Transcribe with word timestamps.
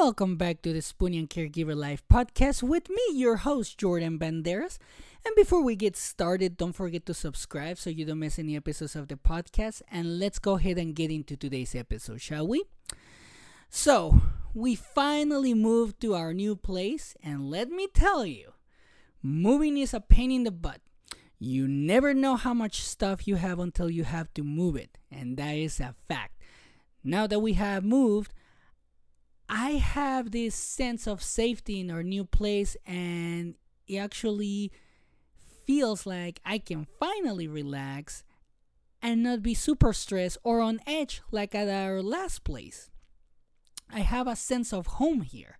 Welcome 0.00 0.36
back 0.36 0.62
to 0.62 0.72
the 0.72 0.78
Spoonie 0.78 1.18
and 1.18 1.28
Caregiver 1.28 1.76
Life 1.76 2.02
podcast 2.10 2.62
with 2.62 2.88
me, 2.88 3.02
your 3.12 3.36
host, 3.36 3.76
Jordan 3.76 4.18
Banderas. 4.18 4.78
And 5.26 5.36
before 5.36 5.62
we 5.62 5.76
get 5.76 5.94
started, 5.94 6.56
don't 6.56 6.72
forget 6.72 7.04
to 7.04 7.12
subscribe 7.12 7.76
so 7.76 7.90
you 7.90 8.06
don't 8.06 8.18
miss 8.18 8.38
any 8.38 8.56
episodes 8.56 8.96
of 8.96 9.08
the 9.08 9.16
podcast. 9.16 9.82
And 9.92 10.18
let's 10.18 10.38
go 10.38 10.56
ahead 10.56 10.78
and 10.78 10.94
get 10.94 11.10
into 11.10 11.36
today's 11.36 11.74
episode, 11.74 12.22
shall 12.22 12.48
we? 12.48 12.64
So, 13.68 14.22
we 14.54 14.74
finally 14.74 15.52
moved 15.52 16.00
to 16.00 16.14
our 16.14 16.32
new 16.32 16.56
place, 16.56 17.14
and 17.22 17.50
let 17.50 17.68
me 17.68 17.86
tell 17.86 18.24
you, 18.24 18.54
moving 19.22 19.76
is 19.76 19.92
a 19.92 20.00
pain 20.00 20.32
in 20.32 20.44
the 20.44 20.50
butt. 20.50 20.80
You 21.38 21.68
never 21.68 22.14
know 22.14 22.36
how 22.36 22.54
much 22.54 22.80
stuff 22.80 23.28
you 23.28 23.36
have 23.36 23.58
until 23.58 23.90
you 23.90 24.04
have 24.04 24.32
to 24.32 24.42
move 24.42 24.76
it, 24.76 24.96
and 25.10 25.36
that 25.36 25.56
is 25.56 25.78
a 25.78 25.94
fact. 26.08 26.40
Now 27.04 27.26
that 27.26 27.40
we 27.40 27.52
have 27.52 27.84
moved, 27.84 28.32
I 29.52 29.72
have 29.72 30.30
this 30.30 30.54
sense 30.54 31.08
of 31.08 31.20
safety 31.20 31.80
in 31.80 31.90
our 31.90 32.04
new 32.04 32.24
place, 32.24 32.76
and 32.86 33.56
it 33.88 33.96
actually 33.96 34.70
feels 35.66 36.06
like 36.06 36.40
I 36.46 36.58
can 36.58 36.86
finally 37.00 37.48
relax 37.48 38.22
and 39.02 39.24
not 39.24 39.42
be 39.42 39.54
super 39.54 39.92
stressed 39.92 40.38
or 40.44 40.60
on 40.60 40.78
edge 40.86 41.20
like 41.32 41.52
at 41.56 41.68
our 41.68 42.00
last 42.00 42.44
place. 42.44 42.90
I 43.92 44.00
have 44.00 44.28
a 44.28 44.36
sense 44.36 44.72
of 44.72 44.86
home 44.86 45.22
here. 45.22 45.58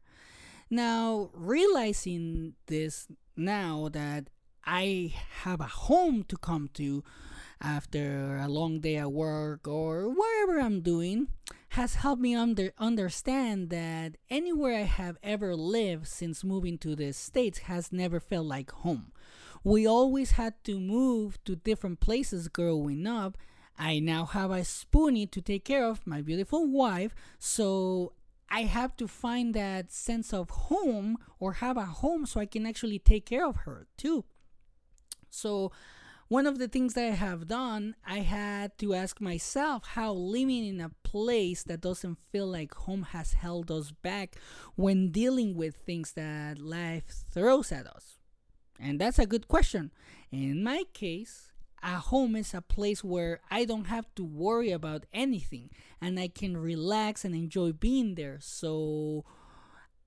Now, 0.71 1.31
realizing 1.35 2.55
this 2.69 3.09
now 3.37 3.89
that 3.93 4.29
I 4.65 5.15
have 5.43 5.61
a 5.61 5.65
home 5.65 6.23
to 6.29 6.37
come 6.37 6.71
to 6.75 7.03
after 7.61 8.37
a 8.37 8.47
long 8.47 8.79
day 8.79 8.99
at 8.99 9.11
work 9.11 9.67
or 9.67 10.09
whatever 10.09 10.61
I'm 10.61 10.81
doing 10.81 11.27
has 11.71 11.97
helped 11.97 12.21
me 12.21 12.35
under 12.35 12.73
understand 12.79 13.71
that 13.71 14.17
anywhere 14.29 14.77
I 14.77 14.83
have 14.83 15.17
ever 15.23 15.55
lived 15.55 16.09
since 16.09 16.43
moving 16.43 16.79
to 16.79 16.97
the 16.97 17.13
States 17.13 17.61
has 17.61 17.93
never 17.93 18.19
felt 18.19 18.47
like 18.47 18.73
home. 18.73 19.13
We 19.63 19.87
always 19.87 20.33
had 20.33 20.55
to 20.65 20.81
move 20.81 21.39
to 21.45 21.55
different 21.55 22.01
places 22.01 22.49
growing 22.49 23.07
up. 23.07 23.39
I 23.79 24.01
now 24.01 24.25
have 24.27 24.51
a 24.51 24.65
spoonie 24.65 25.31
to 25.31 25.41
take 25.41 25.65
care 25.65 25.85
of, 25.85 26.05
my 26.07 26.23
beautiful 26.23 26.67
wife, 26.67 27.15
so 27.39 28.15
I 28.49 28.63
have 28.63 28.97
to 28.97 29.07
find 29.07 29.55
that 29.55 29.93
sense 29.93 30.33
of 30.33 30.51
home 30.51 31.19
or 31.39 31.55
have 31.55 31.77
a 31.77 31.85
home 31.85 32.27
so 32.27 32.41
I 32.41 32.47
can 32.47 32.67
actually 32.67 32.99
take 32.99 33.27
care 33.27 33.47
of 33.47 33.59
her 33.59 33.87
too. 33.97 34.25
So, 35.31 35.71
one 36.31 36.47
of 36.47 36.61
the 36.61 36.69
things 36.69 36.95
that 36.95 37.07
I 37.07 37.17
have 37.17 37.49
done, 37.49 37.97
I 38.07 38.21
had 38.21 38.79
to 38.79 38.95
ask 38.95 39.21
myself 39.21 39.85
how 39.85 40.13
living 40.13 40.65
in 40.65 40.81
a 40.81 40.93
place 41.03 41.65
that 41.65 41.81
doesn't 41.81 42.21
feel 42.31 42.47
like 42.47 42.73
home 42.73 43.03
has 43.11 43.33
held 43.33 43.69
us 43.69 43.91
back 43.91 44.37
when 44.77 45.11
dealing 45.11 45.57
with 45.57 45.75
things 45.75 46.13
that 46.13 46.61
life 46.61 47.25
throws 47.33 47.73
at 47.73 47.89
us. 47.89 48.21
And 48.79 49.01
that's 49.01 49.19
a 49.19 49.27
good 49.27 49.49
question. 49.49 49.91
In 50.31 50.63
my 50.63 50.85
case, 50.93 51.51
a 51.83 51.99
home 51.99 52.37
is 52.37 52.55
a 52.55 52.61
place 52.61 53.03
where 53.03 53.41
I 53.51 53.65
don't 53.65 53.87
have 53.87 54.07
to 54.15 54.25
worry 54.25 54.71
about 54.71 55.07
anything 55.13 55.71
and 56.01 56.17
I 56.17 56.29
can 56.29 56.57
relax 56.57 57.25
and 57.25 57.35
enjoy 57.35 57.73
being 57.73 58.15
there. 58.15 58.39
So 58.39 59.25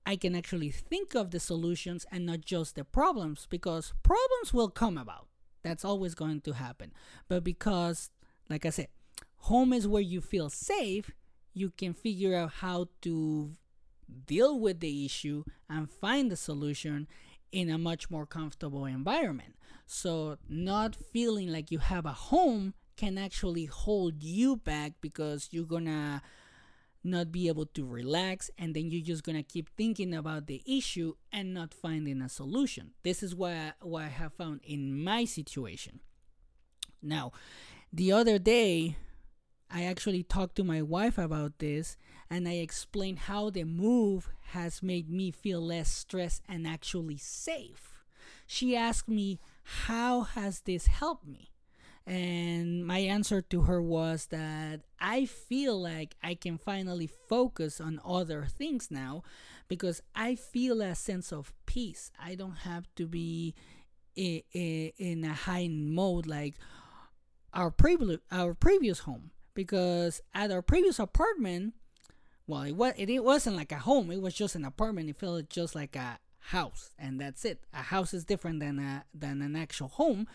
I 0.06 0.16
can 0.16 0.34
actually 0.34 0.70
think 0.70 1.14
of 1.14 1.32
the 1.32 1.40
solutions 1.40 2.06
and 2.10 2.24
not 2.24 2.40
just 2.46 2.76
the 2.76 2.84
problems 2.84 3.46
because 3.50 3.92
problems 4.02 4.54
will 4.54 4.70
come 4.70 4.96
about. 4.96 5.28
That's 5.64 5.84
always 5.84 6.14
going 6.14 6.42
to 6.42 6.52
happen. 6.52 6.92
But 7.26 7.42
because, 7.42 8.10
like 8.48 8.64
I 8.64 8.70
said, 8.70 8.88
home 9.36 9.72
is 9.72 9.88
where 9.88 10.02
you 10.02 10.20
feel 10.20 10.50
safe, 10.50 11.10
you 11.52 11.70
can 11.70 11.94
figure 11.94 12.36
out 12.36 12.52
how 12.58 12.88
to 13.02 13.50
deal 14.26 14.60
with 14.60 14.80
the 14.80 15.04
issue 15.04 15.44
and 15.68 15.90
find 15.90 16.30
the 16.30 16.36
solution 16.36 17.08
in 17.50 17.70
a 17.70 17.78
much 17.78 18.10
more 18.10 18.26
comfortable 18.26 18.84
environment. 18.84 19.54
So, 19.86 20.36
not 20.48 20.96
feeling 21.12 21.50
like 21.50 21.70
you 21.70 21.78
have 21.78 22.04
a 22.04 22.12
home 22.12 22.74
can 22.96 23.18
actually 23.18 23.64
hold 23.64 24.22
you 24.22 24.56
back 24.56 24.92
because 25.00 25.48
you're 25.50 25.64
gonna 25.64 26.22
not 27.04 27.30
be 27.30 27.48
able 27.48 27.66
to 27.66 27.84
relax 27.84 28.50
and 28.58 28.74
then 28.74 28.90
you're 28.90 29.04
just 29.04 29.22
gonna 29.22 29.42
keep 29.42 29.68
thinking 29.76 30.14
about 30.14 30.46
the 30.46 30.62
issue 30.66 31.14
and 31.32 31.52
not 31.52 31.74
finding 31.74 32.22
a 32.22 32.28
solution. 32.28 32.92
This 33.02 33.22
is 33.22 33.34
what 33.34 33.52
I, 33.52 33.72
what 33.82 34.04
I 34.04 34.08
have 34.08 34.32
found 34.32 34.60
in 34.64 35.02
my 35.02 35.24
situation. 35.24 36.00
Now, 37.02 37.32
the 37.92 38.12
other 38.12 38.38
day, 38.38 38.96
I 39.70 39.84
actually 39.84 40.22
talked 40.22 40.56
to 40.56 40.64
my 40.64 40.82
wife 40.82 41.18
about 41.18 41.58
this 41.58 41.96
and 42.30 42.48
I 42.48 42.54
explained 42.54 43.20
how 43.20 43.50
the 43.50 43.64
move 43.64 44.30
has 44.52 44.82
made 44.82 45.10
me 45.10 45.30
feel 45.30 45.60
less 45.60 45.90
stressed 45.90 46.42
and 46.48 46.66
actually 46.66 47.18
safe. 47.18 48.04
She 48.46 48.76
asked 48.76 49.08
me, 49.08 49.40
How 49.86 50.22
has 50.22 50.60
this 50.60 50.86
helped 50.86 51.26
me? 51.26 51.53
And 52.06 52.86
my 52.86 52.98
answer 52.98 53.40
to 53.40 53.62
her 53.62 53.80
was 53.80 54.26
that 54.26 54.80
I 55.00 55.24
feel 55.24 55.80
like 55.80 56.16
I 56.22 56.34
can 56.34 56.58
finally 56.58 57.06
focus 57.06 57.80
on 57.80 58.00
other 58.04 58.46
things 58.46 58.90
now 58.90 59.22
because 59.68 60.02
I 60.14 60.34
feel 60.34 60.82
a 60.82 60.94
sense 60.94 61.32
of 61.32 61.54
peace. 61.64 62.10
I 62.22 62.34
don't 62.34 62.58
have 62.58 62.86
to 62.96 63.06
be 63.06 63.54
in 64.14 65.24
a 65.24 65.32
high 65.32 65.68
mode 65.68 66.26
like 66.26 66.54
our 67.52 67.70
previous 67.70 68.20
our 68.30 68.54
previous 68.54 69.00
home 69.00 69.30
because 69.54 70.20
at 70.32 70.50
our 70.50 70.62
previous 70.62 70.98
apartment 70.98 71.74
well 72.46 72.62
it 72.62 72.76
was 72.76 72.92
it 72.96 73.24
wasn't 73.24 73.56
like 73.56 73.72
a 73.72 73.78
home 73.78 74.10
it 74.10 74.20
was 74.20 74.34
just 74.34 74.54
an 74.54 74.64
apartment 74.64 75.08
it 75.08 75.16
felt 75.16 75.48
just 75.48 75.74
like 75.74 75.96
a 75.96 76.18
house 76.48 76.90
and 76.98 77.20
that's 77.20 77.44
it 77.44 77.64
a 77.72 77.82
house 77.82 78.12
is 78.12 78.24
different 78.24 78.60
than 78.60 78.78
a 78.78 79.04
than 79.14 79.40
an 79.40 79.56
actual 79.56 79.88
home 79.88 80.26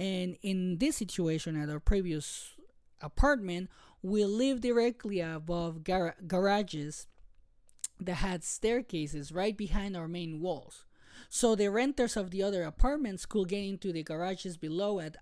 and 0.00 0.38
in 0.40 0.78
this 0.78 0.96
situation, 0.96 1.60
at 1.60 1.68
our 1.68 1.78
previous 1.78 2.54
apartment, 3.02 3.68
we 4.02 4.24
lived 4.24 4.62
directly 4.62 5.20
above 5.20 5.84
gar- 5.84 6.16
garages 6.26 7.06
that 8.00 8.14
had 8.14 8.42
staircases 8.42 9.30
right 9.30 9.54
behind 9.54 9.94
our 9.94 10.08
main 10.08 10.40
walls. 10.40 10.86
So 11.28 11.54
the 11.54 11.68
renters 11.70 12.16
of 12.16 12.30
the 12.30 12.42
other 12.42 12.62
apartments 12.62 13.26
could 13.26 13.48
get 13.48 13.62
into 13.62 13.92
the 13.92 14.02
garages 14.02 14.56
below 14.56 15.00
at 15.00 15.18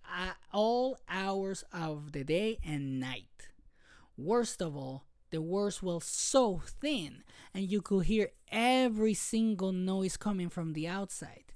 all 0.53 1.01
hours 1.09 1.65
of 1.73 2.13
the 2.13 2.23
day 2.23 2.59
and 2.65 3.01
night. 3.01 3.49
Worst 4.17 4.63
of 4.63 4.77
all, 4.77 5.07
the 5.31 5.41
walls 5.41 5.83
were 5.83 6.01
so 6.01 6.61
thin 6.81 7.23
and 7.55 7.71
you 7.71 7.83
could 7.83 8.07
hear 8.07 8.31
every 8.51 9.15
single 9.15 9.73
noise 9.73 10.17
coming 10.17 10.49
from 10.49 10.73
the 10.73 10.89
outside. 10.89 11.49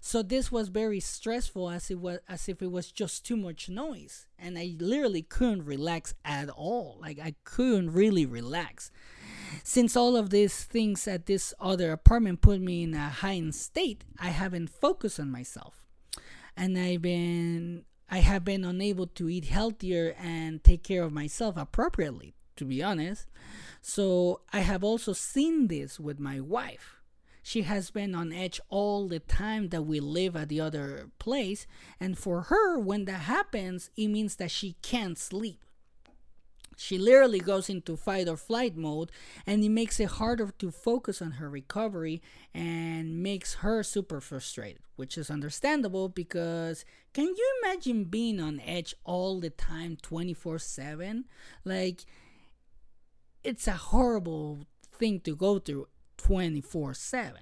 So 0.00 0.22
this 0.22 0.52
was 0.52 0.68
very 0.68 1.00
stressful 1.00 1.68
as 1.68 1.90
it 1.90 1.98
was 1.98 2.20
as 2.28 2.48
if 2.48 2.62
it 2.62 2.70
was 2.70 2.92
just 2.92 3.26
too 3.26 3.36
much 3.36 3.68
noise. 3.68 4.26
And 4.38 4.58
I 4.58 4.74
literally 4.78 5.22
couldn't 5.22 5.64
relax 5.64 6.14
at 6.24 6.48
all. 6.48 6.98
Like 7.00 7.18
I 7.18 7.34
couldn't 7.44 7.92
really 7.92 8.24
relax. 8.24 8.90
Since 9.64 9.96
all 9.96 10.16
of 10.16 10.30
these 10.30 10.64
things 10.64 11.08
at 11.08 11.26
this 11.26 11.52
other 11.60 11.92
apartment 11.92 12.40
put 12.40 12.60
me 12.60 12.84
in 12.84 12.94
a 12.94 13.08
heightened 13.08 13.54
state, 13.54 14.04
I 14.18 14.28
haven't 14.28 14.70
focused 14.70 15.18
on 15.18 15.30
myself. 15.30 15.86
And 16.56 16.78
I've 16.78 17.02
been 17.02 17.84
I 18.12 18.18
have 18.18 18.44
been 18.44 18.64
unable 18.64 19.06
to 19.06 19.28
eat 19.28 19.44
healthier 19.44 20.16
and 20.18 20.64
take 20.64 20.82
care 20.82 21.04
of 21.04 21.12
myself 21.12 21.56
appropriately, 21.56 22.34
to 22.60 22.64
be 22.64 22.82
honest. 22.82 23.26
So 23.82 24.40
I 24.52 24.60
have 24.60 24.84
also 24.84 25.12
seen 25.12 25.66
this 25.66 25.98
with 25.98 26.20
my 26.20 26.38
wife 26.40 27.00
she 27.42 27.62
has 27.62 27.90
been 27.90 28.14
on 28.14 28.32
edge 28.32 28.60
all 28.68 29.08
the 29.08 29.18
time 29.18 29.70
that 29.70 29.82
we 29.82 29.98
live 29.98 30.36
at 30.36 30.48
the 30.48 30.60
other 30.60 31.08
place. 31.18 31.66
And 31.98 32.18
for 32.18 32.42
her, 32.42 32.78
when 32.78 33.06
that 33.06 33.22
happens, 33.22 33.90
it 33.96 34.08
means 34.08 34.36
that 34.36 34.50
she 34.50 34.76
can't 34.82 35.18
sleep. 35.18 35.58
She 36.76 36.96
literally 36.96 37.40
goes 37.40 37.68
into 37.68 37.96
fight 37.96 38.26
or 38.26 38.38
flight 38.38 38.74
mode, 38.74 39.10
and 39.46 39.62
it 39.62 39.68
makes 39.68 40.00
it 40.00 40.08
harder 40.08 40.50
to 40.60 40.70
focus 40.70 41.20
on 41.20 41.32
her 41.32 41.50
recovery 41.50 42.22
and 42.54 43.22
makes 43.22 43.56
her 43.56 43.82
super 43.82 44.18
frustrated, 44.20 44.80
which 44.96 45.18
is 45.18 45.30
understandable 45.30 46.08
because 46.08 46.86
can 47.12 47.26
you 47.26 47.60
imagine 47.62 48.04
being 48.04 48.40
on 48.40 48.60
edge 48.60 48.94
all 49.04 49.40
the 49.40 49.50
time, 49.50 49.98
24 50.00 50.58
7? 50.58 51.26
Like, 51.66 52.06
it's 53.42 53.66
a 53.66 53.72
horrible 53.72 54.66
thing 54.92 55.20
to 55.20 55.34
go 55.34 55.58
through 55.58 55.88
24 56.18 56.94
7 56.94 57.32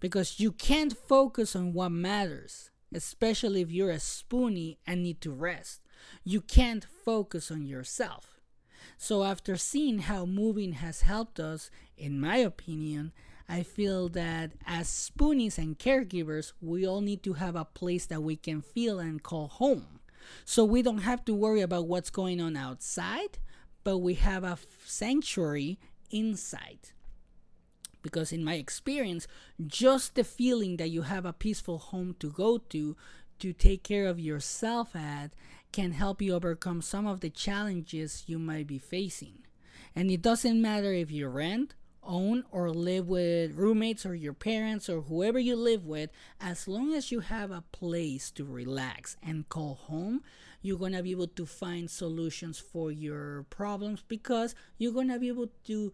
because 0.00 0.38
you 0.38 0.52
can't 0.52 0.96
focus 0.96 1.56
on 1.56 1.72
what 1.72 1.90
matters, 1.90 2.70
especially 2.94 3.60
if 3.62 3.70
you're 3.70 3.90
a 3.90 3.96
spoonie 3.96 4.78
and 4.86 5.02
need 5.02 5.20
to 5.20 5.32
rest. 5.32 5.80
You 6.24 6.40
can't 6.40 6.86
focus 7.04 7.50
on 7.50 7.66
yourself. 7.66 8.40
So, 8.96 9.24
after 9.24 9.56
seeing 9.56 10.00
how 10.00 10.24
moving 10.24 10.74
has 10.74 11.02
helped 11.02 11.40
us, 11.40 11.70
in 11.96 12.20
my 12.20 12.36
opinion, 12.36 13.12
I 13.48 13.62
feel 13.62 14.08
that 14.10 14.52
as 14.66 14.88
spoonies 14.88 15.58
and 15.58 15.78
caregivers, 15.78 16.52
we 16.60 16.86
all 16.86 17.00
need 17.00 17.22
to 17.24 17.34
have 17.34 17.56
a 17.56 17.64
place 17.64 18.06
that 18.06 18.22
we 18.22 18.36
can 18.36 18.60
feel 18.60 18.98
and 19.00 19.22
call 19.22 19.48
home. 19.48 20.00
So 20.44 20.64
we 20.64 20.82
don't 20.82 20.98
have 20.98 21.24
to 21.26 21.34
worry 21.34 21.62
about 21.62 21.86
what's 21.86 22.10
going 22.10 22.40
on 22.40 22.56
outside, 22.56 23.38
but 23.88 24.00
we 24.00 24.16
have 24.16 24.44
a 24.44 24.58
sanctuary 24.84 25.78
inside. 26.10 26.90
because 28.02 28.32
in 28.32 28.44
my 28.44 28.56
experience 28.56 29.26
just 29.66 30.14
the 30.14 30.22
feeling 30.22 30.76
that 30.76 30.90
you 30.90 31.02
have 31.02 31.24
a 31.24 31.32
peaceful 31.32 31.78
home 31.78 32.14
to 32.20 32.30
go 32.30 32.58
to 32.58 32.94
to 33.38 33.54
take 33.54 33.82
care 33.82 34.06
of 34.06 34.20
yourself 34.20 34.94
at 34.94 35.32
can 35.72 35.92
help 35.92 36.20
you 36.20 36.34
overcome 36.34 36.82
some 36.82 37.06
of 37.06 37.20
the 37.20 37.30
challenges 37.30 38.24
you 38.26 38.38
might 38.38 38.66
be 38.66 38.76
facing 38.76 39.38
and 39.96 40.10
it 40.10 40.20
doesn't 40.20 40.60
matter 40.60 40.92
if 40.92 41.10
you 41.10 41.26
rent 41.26 41.74
own 42.02 42.44
or 42.50 42.68
live 42.70 43.08
with 43.08 43.54
roommates 43.54 44.04
or 44.04 44.14
your 44.14 44.34
parents 44.34 44.90
or 44.90 45.00
whoever 45.08 45.38
you 45.38 45.56
live 45.56 45.86
with 45.86 46.10
as 46.38 46.68
long 46.68 46.92
as 46.92 47.10
you 47.10 47.20
have 47.20 47.50
a 47.50 47.64
place 47.72 48.30
to 48.30 48.44
relax 48.44 49.16
and 49.22 49.48
call 49.48 49.76
home 49.88 50.22
you're 50.62 50.78
going 50.78 50.92
to 50.92 51.02
be 51.02 51.12
able 51.12 51.28
to 51.28 51.46
find 51.46 51.90
solutions 51.90 52.58
for 52.58 52.90
your 52.90 53.44
problems 53.50 54.02
because 54.08 54.54
you're 54.76 54.92
going 54.92 55.08
to 55.08 55.18
be 55.18 55.28
able 55.28 55.48
to 55.64 55.92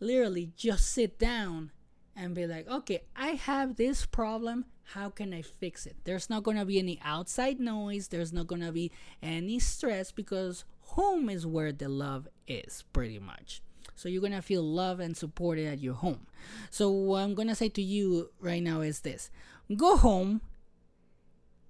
literally 0.00 0.52
just 0.56 0.92
sit 0.92 1.18
down 1.18 1.70
and 2.16 2.34
be 2.34 2.46
like, 2.46 2.68
okay, 2.68 3.02
I 3.16 3.28
have 3.28 3.76
this 3.76 4.06
problem. 4.06 4.66
How 4.92 5.08
can 5.08 5.32
I 5.32 5.42
fix 5.42 5.86
it? 5.86 5.96
There's 6.04 6.28
not 6.28 6.42
going 6.42 6.56
to 6.56 6.64
be 6.64 6.78
any 6.78 7.00
outside 7.02 7.58
noise. 7.58 8.08
There's 8.08 8.32
not 8.32 8.46
going 8.46 8.62
to 8.62 8.72
be 8.72 8.92
any 9.22 9.58
stress 9.58 10.12
because 10.12 10.64
home 10.80 11.28
is 11.28 11.46
where 11.46 11.72
the 11.72 11.88
love 11.88 12.28
is, 12.46 12.84
pretty 12.92 13.18
much. 13.18 13.62
So 13.96 14.08
you're 14.08 14.20
going 14.20 14.32
to 14.32 14.42
feel 14.42 14.62
love 14.62 15.00
and 15.00 15.16
supported 15.16 15.66
at 15.66 15.80
your 15.80 15.94
home. 15.94 16.26
So, 16.70 16.90
what 16.90 17.22
I'm 17.22 17.34
going 17.34 17.48
to 17.48 17.54
say 17.54 17.68
to 17.70 17.82
you 17.82 18.30
right 18.40 18.62
now 18.62 18.80
is 18.80 19.00
this 19.00 19.30
go 19.76 19.96
home, 19.96 20.40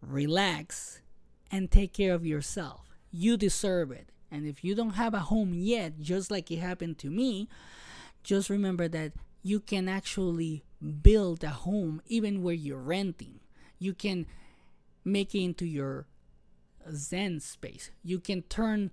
relax, 0.01 1.01
and 1.51 1.71
take 1.71 1.93
care 1.93 2.15
of 2.15 2.27
yourself. 2.27 2.97
You 3.11 3.37
deserve 3.37 3.91
it. 3.91 4.09
And 4.31 4.47
if 4.47 4.65
you 4.65 4.75
don't 4.75 4.95
have 4.95 5.15
a 5.15 5.21
home 5.21 5.55
yet, 5.55 6.01
just 6.01 6.31
like 6.31 6.51
it 6.51 6.59
happened 6.59 6.99
to 6.99 7.11
me, 7.11 7.49
just 8.25 8.51
remember 8.51 8.89
that 8.89 9.13
you 9.43 9.61
can 9.61 9.89
actually 9.89 10.65
build 11.03 11.45
a 11.45 11.51
home 11.51 12.03
even 12.07 12.43
where 12.43 12.55
you're 12.55 12.79
renting. 12.79 13.41
You 13.79 13.95
can 13.95 14.27
make 15.05 15.35
it 15.35 15.43
into 15.43 15.67
your 15.67 16.07
zen 16.93 17.41
space. 17.41 17.91
You 18.03 18.19
can 18.19 18.43
turn 18.43 18.91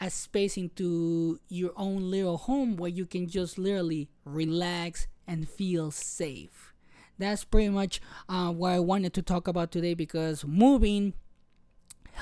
a 0.00 0.10
space 0.10 0.56
into 0.56 1.38
your 1.48 1.72
own 1.76 2.10
little 2.10 2.36
home 2.36 2.76
where 2.76 2.90
you 2.90 3.06
can 3.06 3.28
just 3.28 3.56
literally 3.56 4.08
relax 4.24 5.06
and 5.26 5.48
feel 5.48 5.90
safe. 5.90 6.74
That's 7.18 7.44
pretty 7.44 7.68
much 7.68 8.00
uh, 8.28 8.50
what 8.50 8.72
I 8.72 8.80
wanted 8.80 9.14
to 9.14 9.22
talk 9.22 9.46
about 9.46 9.70
today 9.70 9.94
because 9.94 10.44
moving 10.44 11.14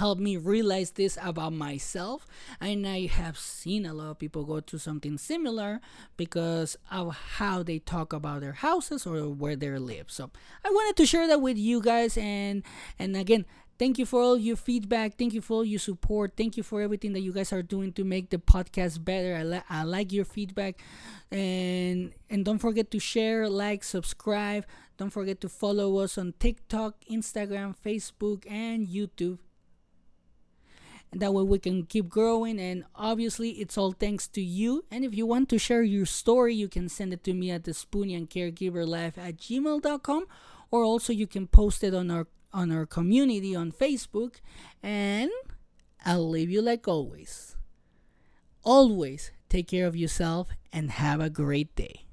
helped 0.00 0.20
me 0.20 0.36
realize 0.36 0.92
this 0.92 1.18
about 1.22 1.52
myself. 1.52 2.26
And 2.60 2.86
i 2.88 3.06
have 3.06 3.38
seen 3.38 3.84
a 3.84 3.94
lot 3.94 4.10
of 4.10 4.18
people 4.18 4.44
go 4.44 4.60
through 4.60 4.80
something 4.80 5.18
similar 5.18 5.80
because 6.16 6.76
of 6.90 7.14
how 7.38 7.62
they 7.62 7.78
talk 7.78 8.12
about 8.12 8.40
their 8.40 8.58
houses 8.66 9.06
or 9.06 9.28
where 9.28 9.56
they 9.56 9.70
live. 9.78 10.10
So 10.10 10.30
i 10.64 10.70
wanted 10.70 10.96
to 10.96 11.06
share 11.06 11.26
that 11.28 11.40
with 11.40 11.58
you 11.58 11.80
guys. 11.80 12.16
And 12.16 12.62
and 12.98 13.16
again 13.16 13.44
thank 13.78 13.98
you 13.98 14.04
for 14.04 14.20
all 14.20 14.36
your 14.36 14.56
feedback. 14.56 15.16
Thank 15.16 15.32
you 15.32 15.40
for 15.40 15.54
all 15.54 15.64
your 15.64 15.78
support. 15.80 16.32
Thank 16.36 16.58
you 16.58 16.62
for 16.62 16.82
everything 16.82 17.14
that 17.14 17.20
you 17.20 17.32
guys 17.32 17.50
are 17.50 17.62
doing 17.62 17.94
to 17.94 18.04
make 18.04 18.28
the 18.28 18.36
podcast 18.36 19.02
better. 19.02 19.34
I, 19.34 19.42
li- 19.42 19.68
I 19.70 19.84
like 19.84 20.12
your 20.12 20.26
feedback. 20.26 20.74
And 21.30 22.12
and 22.28 22.44
don't 22.44 22.58
forget 22.58 22.90
to 22.92 22.98
share 22.98 23.48
like 23.48 23.84
subscribe. 23.84 24.64
Don't 24.98 25.12
forget 25.18 25.40
to 25.40 25.48
follow 25.48 25.98
us 26.04 26.18
on 26.18 26.34
tiktok 26.38 26.92
instagram 27.10 27.74
facebook 27.86 28.44
and 28.50 28.86
youtube 28.86 29.38
and 31.12 31.20
that 31.20 31.34
way 31.34 31.42
we 31.42 31.58
can 31.58 31.84
keep 31.84 32.08
growing 32.08 32.60
and 32.60 32.84
obviously 32.94 33.50
it's 33.52 33.76
all 33.76 33.92
thanks 33.92 34.28
to 34.28 34.40
you. 34.40 34.84
And 34.90 35.04
if 35.04 35.14
you 35.14 35.26
want 35.26 35.48
to 35.50 35.58
share 35.58 35.82
your 35.82 36.06
story 36.06 36.54
you 36.54 36.68
can 36.68 36.88
send 36.88 37.12
it 37.12 37.24
to 37.24 37.34
me 37.34 37.50
at 37.50 37.64
the 37.64 37.72
spoonie 37.72 38.16
and 38.16 38.28
caregiver 38.28 38.86
life 38.86 39.18
at 39.18 39.36
gmail.com 39.36 40.26
or 40.70 40.84
also 40.84 41.12
you 41.12 41.26
can 41.26 41.46
post 41.46 41.82
it 41.82 41.94
on 41.94 42.10
our 42.10 42.26
on 42.52 42.72
our 42.72 42.86
community 42.86 43.54
on 43.54 43.72
facebook. 43.72 44.36
And 44.82 45.30
i'll 46.04 46.28
leave 46.28 46.50
you 46.50 46.62
like 46.62 46.86
always. 46.86 47.56
Always 48.62 49.32
take 49.48 49.68
care 49.68 49.86
of 49.86 49.96
yourself 49.96 50.48
and 50.72 50.90
have 50.92 51.20
a 51.20 51.30
great 51.30 51.74
day 51.74 52.04